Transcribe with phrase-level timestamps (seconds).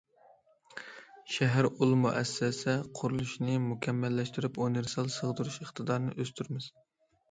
[1.35, 6.77] شەھەر ئۇل مۇئەسسەسە قۇرۇلۇشىنى مۇكەممەللەشتۈرۈپ، ئۇنىۋېرسال سىغدۇرۇش ئىقتىدارىنى ئۆستۈرىمىز.